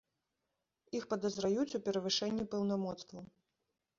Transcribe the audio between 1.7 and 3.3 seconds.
у перавышэнні паўнамоцтваў.